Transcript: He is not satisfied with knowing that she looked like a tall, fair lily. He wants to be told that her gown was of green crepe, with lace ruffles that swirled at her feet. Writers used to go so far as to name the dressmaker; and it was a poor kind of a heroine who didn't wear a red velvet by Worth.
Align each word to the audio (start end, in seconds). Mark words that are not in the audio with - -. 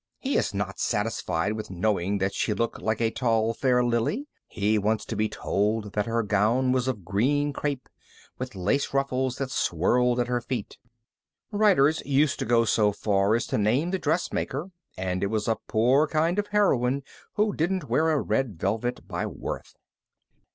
He 0.17 0.35
is 0.35 0.51
not 0.51 0.79
satisfied 0.79 1.53
with 1.53 1.69
knowing 1.69 2.17
that 2.17 2.33
she 2.33 2.55
looked 2.55 2.81
like 2.81 2.99
a 2.99 3.11
tall, 3.11 3.53
fair 3.53 3.83
lily. 3.83 4.25
He 4.47 4.79
wants 4.79 5.05
to 5.05 5.15
be 5.15 5.29
told 5.29 5.93
that 5.93 6.07
her 6.07 6.23
gown 6.23 6.71
was 6.71 6.87
of 6.87 7.05
green 7.05 7.53
crepe, 7.53 7.87
with 8.39 8.55
lace 8.55 8.95
ruffles 8.95 9.35
that 9.37 9.51
swirled 9.51 10.19
at 10.19 10.25
her 10.25 10.41
feet. 10.41 10.79
Writers 11.51 12.01
used 12.03 12.39
to 12.39 12.45
go 12.45 12.65
so 12.65 12.91
far 12.91 13.35
as 13.35 13.45
to 13.45 13.59
name 13.59 13.91
the 13.91 13.99
dressmaker; 13.99 14.71
and 14.97 15.21
it 15.21 15.27
was 15.27 15.47
a 15.47 15.57
poor 15.67 16.07
kind 16.07 16.39
of 16.39 16.47
a 16.47 16.49
heroine 16.49 17.03
who 17.33 17.53
didn't 17.53 17.87
wear 17.87 18.09
a 18.09 18.19
red 18.19 18.59
velvet 18.59 19.07
by 19.07 19.27
Worth. 19.27 19.75